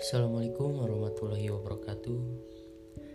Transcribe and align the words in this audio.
Assalamualaikum 0.00 0.80
warahmatullahi 0.80 1.52
wabarakatuh. 1.52 2.20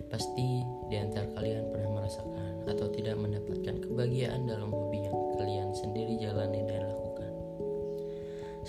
Pasti 0.06 0.62
di 0.86 0.96
antara 1.02 1.26
kalian 1.34 1.74
pernah 1.74 1.98
merasakan 1.98 2.62
atau 2.70 2.86
tidak 2.94 3.18
mendapatkan 3.18 3.82
kebahagiaan 3.82 4.46
dalam 4.46 4.70
hobi 4.70 5.02
yang 5.02 5.18
kalian 5.34 5.74
sendiri 5.74 6.22
jalani 6.22 6.62
dan 6.70 6.86
lakukan. 6.86 7.32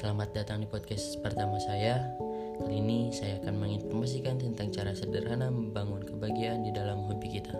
Selamat 0.00 0.32
datang 0.32 0.64
di 0.64 0.68
podcast 0.72 1.20
pertama 1.20 1.60
saya. 1.60 2.08
Kali 2.56 2.80
ini 2.80 3.12
saya 3.12 3.36
akan 3.44 3.52
menginformasikan 3.52 4.40
tentang 4.40 4.72
cara 4.72 4.96
sederhana 4.96 5.52
membangun 5.52 6.00
kebahagiaan 6.00 6.64
di 6.64 6.72
dalam 6.72 7.04
hobi 7.04 7.36
kita. 7.36 7.52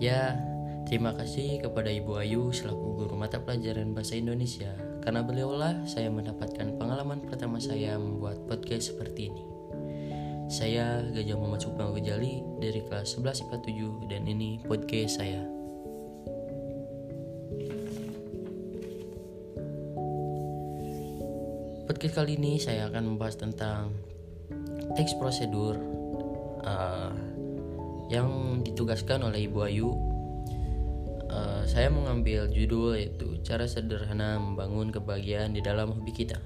Ya, 0.00 0.53
Terima 0.84 1.16
kasih 1.16 1.64
kepada 1.64 1.88
Ibu 1.88 2.20
Ayu 2.20 2.52
selaku 2.52 3.00
guru 3.00 3.16
mata 3.16 3.40
pelajaran 3.40 3.96
bahasa 3.96 4.20
Indonesia 4.20 4.68
karena 5.00 5.24
beliaulah 5.24 5.80
saya 5.88 6.12
mendapatkan 6.12 6.76
pengalaman 6.76 7.24
pertama 7.24 7.56
saya 7.56 7.96
membuat 7.96 8.44
podcast 8.44 8.92
seperti 8.92 9.32
ini. 9.32 9.44
Saya 10.52 11.00
Gajah 11.08 11.40
Muhammad 11.40 11.64
Sukma 11.64 11.88
Gejali 11.96 12.44
dari 12.60 12.84
kelas 12.84 13.16
11 13.16 13.48
IPA 13.48 13.58
7 13.64 14.12
dan 14.12 14.22
ini 14.28 14.60
podcast 14.60 15.24
saya. 15.24 15.40
Podcast 21.88 22.12
kali 22.12 22.36
ini 22.36 22.60
saya 22.60 22.92
akan 22.92 23.16
membahas 23.16 23.40
tentang 23.40 23.96
teks 25.00 25.16
prosedur 25.16 25.80
uh, 26.60 27.08
yang 28.12 28.60
ditugaskan 28.60 29.24
oleh 29.24 29.48
Ibu 29.48 29.60
Ayu 29.64 30.13
saya 31.74 31.90
mengambil 31.90 32.46
judul 32.54 32.94
yaitu 32.94 33.34
cara 33.42 33.66
sederhana 33.66 34.38
membangun 34.38 34.94
kebahagiaan 34.94 35.58
di 35.58 35.58
dalam 35.58 35.90
hobi 35.90 36.14
kita. 36.14 36.38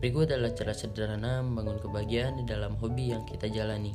Berikut 0.00 0.32
adalah 0.32 0.56
cara 0.56 0.72
sederhana 0.72 1.44
membangun 1.44 1.76
kebahagiaan 1.76 2.40
di 2.40 2.48
dalam 2.48 2.80
hobi 2.80 3.12
yang 3.12 3.28
kita 3.28 3.52
jalani. 3.52 3.92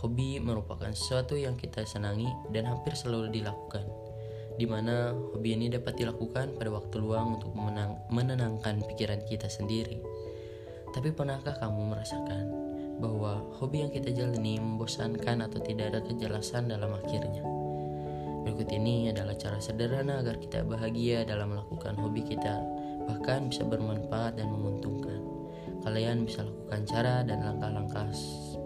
Hobi 0.00 0.40
merupakan 0.40 0.88
sesuatu 0.96 1.36
yang 1.36 1.60
kita 1.60 1.84
senangi 1.84 2.24
dan 2.56 2.72
hampir 2.72 2.96
selalu 2.96 3.28
dilakukan, 3.36 3.84
di 4.56 4.64
mana 4.64 5.12
hobi 5.12 5.52
ini 5.52 5.68
dapat 5.68 6.00
dilakukan 6.00 6.56
pada 6.56 6.72
waktu 6.72 6.96
luang 6.96 7.36
untuk 7.36 7.52
menang, 7.52 8.00
menenangkan 8.08 8.80
pikiran 8.80 9.28
kita 9.28 9.52
sendiri. 9.52 10.00
Tapi 10.96 11.12
pernahkah 11.12 11.52
kamu 11.52 11.92
merasakan 11.92 12.44
bahwa 12.96 13.44
hobi 13.60 13.84
yang 13.84 13.92
kita 13.92 14.08
jalani 14.08 14.56
membosankan 14.56 15.44
atau 15.44 15.60
tidak 15.60 15.92
ada 15.92 16.00
kejelasan 16.00 16.72
dalam 16.72 16.96
akhirnya? 16.96 17.65
Berikut 18.46 18.70
ini 18.70 19.10
adalah 19.10 19.34
cara 19.34 19.58
sederhana 19.58 20.22
agar 20.22 20.38
kita 20.38 20.62
bahagia 20.62 21.26
dalam 21.26 21.58
melakukan 21.58 21.98
hobi 21.98 22.22
kita, 22.22 22.62
bahkan 23.10 23.50
bisa 23.50 23.66
bermanfaat 23.66 24.38
dan 24.38 24.54
menguntungkan. 24.54 25.18
Kalian 25.82 26.30
bisa 26.30 26.46
lakukan 26.46 26.86
cara 26.86 27.26
dan 27.26 27.42
langkah-langkah 27.42 28.06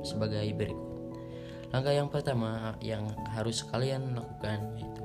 sebagai 0.04 0.44
berikut. 0.52 1.16
Langkah 1.72 1.96
yang 1.96 2.12
pertama 2.12 2.76
yang 2.84 3.08
harus 3.32 3.64
kalian 3.72 4.12
lakukan 4.12 4.76
yaitu 4.76 5.00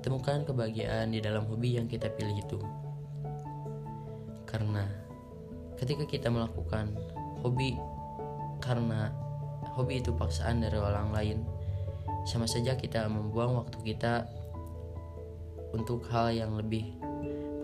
temukan 0.00 0.40
kebahagiaan 0.40 1.12
di 1.12 1.20
dalam 1.20 1.44
hobi 1.44 1.76
yang 1.76 1.84
kita 1.84 2.08
pilih 2.16 2.40
itu. 2.40 2.64
Karena 4.48 4.88
ketika 5.76 6.08
kita 6.08 6.32
melakukan 6.32 6.96
hobi 7.44 7.76
karena 8.64 9.12
hobi 9.76 10.00
itu 10.00 10.16
paksaan 10.16 10.64
dari 10.64 10.80
orang 10.80 11.12
lain, 11.12 11.44
sama 12.22 12.46
saja 12.46 12.78
kita 12.78 13.06
membuang 13.10 13.58
waktu 13.62 13.78
kita 13.94 14.26
untuk 15.72 16.06
hal 16.12 16.30
yang 16.30 16.54
lebih 16.54 16.94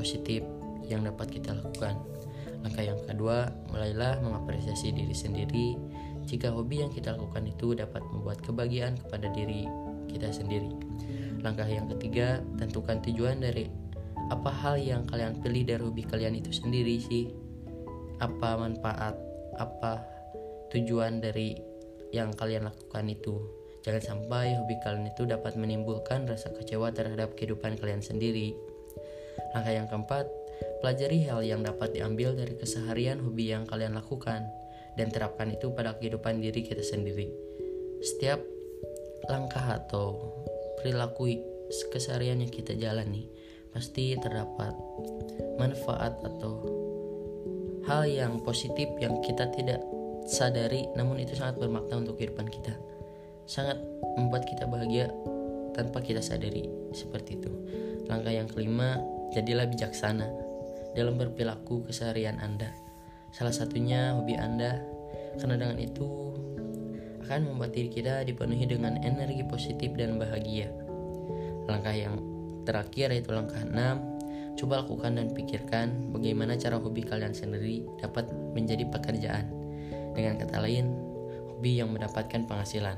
positif 0.01 0.43
yang 0.89 1.05
dapat 1.05 1.29
kita 1.29 1.53
lakukan. 1.55 2.01
Langkah 2.65 2.83
yang 2.83 2.99
kedua, 3.07 3.53
mulailah 3.71 4.19
mengapresiasi 4.25 4.91
diri 4.91 5.15
sendiri 5.15 5.79
jika 6.27 6.51
hobi 6.51 6.83
yang 6.83 6.91
kita 6.91 7.15
lakukan 7.15 7.47
itu 7.47 7.73
dapat 7.77 8.03
membuat 8.11 8.43
kebahagiaan 8.43 8.99
kepada 8.99 9.31
diri 9.31 9.69
kita 10.11 10.33
sendiri. 10.35 10.73
Langkah 11.45 11.69
yang 11.69 11.87
ketiga, 11.97 12.43
tentukan 12.59 12.99
tujuan 13.05 13.39
dari 13.39 13.71
apa 14.29 14.51
hal 14.51 14.77
yang 14.77 15.07
kalian 15.09 15.39
pilih 15.41 15.65
dari 15.65 15.83
hobi 15.85 16.03
kalian 16.05 16.35
itu 16.37 16.51
sendiri 16.51 16.99
sih. 16.99 17.31
Apa 18.19 18.59
manfaat, 18.59 19.15
apa 19.57 20.03
tujuan 20.75 21.23
dari 21.23 21.55
yang 22.11 22.35
kalian 22.35 22.67
lakukan 22.67 23.07
itu. 23.07 23.39
Jangan 23.89 24.05
sampai 24.05 24.53
hobi 24.61 24.77
kalian 24.85 25.09
itu 25.09 25.25
dapat 25.25 25.57
menimbulkan 25.57 26.29
rasa 26.29 26.53
kecewa 26.53 26.93
terhadap 26.93 27.33
kehidupan 27.33 27.81
kalian 27.81 28.05
sendiri. 28.05 28.53
Langkah 29.57 29.73
yang 29.73 29.89
keempat, 29.89 30.29
pelajari 30.85 31.25
hal 31.25 31.41
yang 31.41 31.65
dapat 31.65 31.97
diambil 31.97 32.37
dari 32.37 32.53
keseharian 32.53 33.17
hobi 33.25 33.49
yang 33.57 33.65
kalian 33.65 33.97
lakukan 33.97 34.45
dan 35.01 35.09
terapkan 35.09 35.49
itu 35.49 35.73
pada 35.73 35.97
kehidupan 35.97 36.45
diri 36.45 36.69
kita 36.69 36.85
sendiri. 36.85 37.33
Setiap 38.05 38.45
langkah 39.33 39.65
atau 39.65 40.37
perilaku 40.85 41.41
keseharian 41.89 42.45
yang 42.45 42.53
kita 42.53 42.77
jalani 42.77 43.25
pasti 43.73 44.13
terdapat 44.21 44.77
manfaat 45.57 46.13
atau 46.29 46.61
hal 47.89 48.05
yang 48.05 48.37
positif 48.45 48.85
yang 49.01 49.17
kita 49.25 49.49
tidak 49.49 49.81
sadari 50.29 50.85
namun 50.93 51.25
itu 51.25 51.33
sangat 51.33 51.57
bermakna 51.57 52.05
untuk 52.05 52.21
kehidupan 52.21 52.53
kita 52.53 52.77
sangat 53.49 53.81
membuat 54.21 54.45
kita 54.45 54.69
bahagia 54.69 55.09
tanpa 55.73 56.05
kita 56.05 56.21
sadari 56.21 56.69
seperti 56.93 57.41
itu. 57.41 57.51
Langkah 58.07 58.31
yang 58.31 58.47
kelima, 58.47 59.01
jadilah 59.33 59.65
bijaksana 59.65 60.29
dalam 60.93 61.17
berperilaku 61.17 61.89
keseharian 61.89 62.37
Anda. 62.45 62.69
Salah 63.33 63.53
satunya 63.57 64.13
hobi 64.17 64.37
Anda, 64.37 64.81
karena 65.41 65.57
dengan 65.57 65.79
itu 65.81 66.37
akan 67.25 67.53
membuat 67.53 67.77
diri 67.77 67.93
kita 67.93 68.25
dipenuhi 68.25 68.65
dengan 68.65 69.01
energi 69.05 69.45
positif 69.45 69.93
dan 69.97 70.17
bahagia. 70.17 70.73
Langkah 71.69 71.93
yang 71.93 72.17
terakhir 72.65 73.13
yaitu 73.13 73.33
langkah 73.37 73.61
6, 73.61 74.57
coba 74.57 74.85
lakukan 74.85 75.13
dan 75.21 75.29
pikirkan 75.37 76.13
bagaimana 76.13 76.57
cara 76.57 76.81
hobi 76.81 77.05
kalian 77.05 77.37
sendiri 77.37 77.85
dapat 78.01 78.29
menjadi 78.57 78.89
pekerjaan. 78.89 79.53
Dengan 80.17 80.41
kata 80.41 80.59
lain, 80.65 80.97
hobi 81.53 81.79
yang 81.85 81.93
mendapatkan 81.93 82.49
penghasilan. 82.49 82.97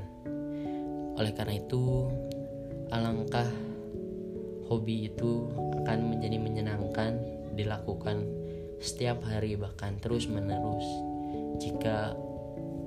Oleh 1.19 1.33
karena 1.35 1.59
itu, 1.59 2.07
alangkah 2.91 3.47
hobi 4.71 5.11
itu 5.11 5.51
akan 5.83 6.15
menjadi 6.15 6.37
menyenangkan 6.39 7.11
dilakukan 7.55 8.23
setiap 8.79 9.19
hari 9.27 9.59
bahkan 9.59 9.99
terus-menerus. 9.99 10.87
Jika 11.59 12.15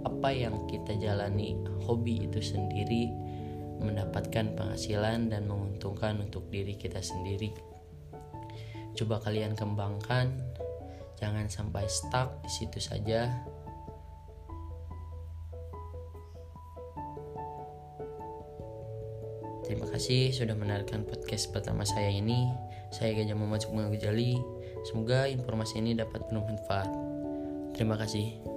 apa 0.05 0.29
yang 0.33 0.65
kita 0.69 0.97
jalani 1.01 1.57
hobi 1.85 2.29
itu 2.29 2.41
sendiri 2.41 3.13
mendapatkan 3.81 4.57
penghasilan 4.57 5.29
dan 5.29 5.45
menguntungkan 5.45 6.21
untuk 6.25 6.49
diri 6.49 6.77
kita 6.77 7.05
sendiri. 7.05 7.53
Coba 8.95 9.21
kalian 9.21 9.59
kembangkan, 9.59 10.33
jangan 11.19 11.51
sampai 11.51 11.85
stuck 11.91 12.41
di 12.41 12.51
situ 12.53 12.79
saja 12.79 13.29
Terima 19.65 19.89
kasih 19.89 20.31
sudah 20.31 20.53
mendengarkan 20.53 21.09
podcast 21.09 21.49
pertama 21.49 21.89
saya 21.89 22.13
ini. 22.13 22.53
Saya 22.93 23.17
Gajah 23.17 23.33
Muhammad 23.33 23.65
Sukma 23.65 23.89
Gejali. 23.91 24.37
Semoga 24.85 25.25
informasi 25.27 25.81
ini 25.81 25.97
dapat 25.97 26.21
bermanfaat. 26.29 26.93
Terima 27.73 27.97
kasih. 27.97 28.54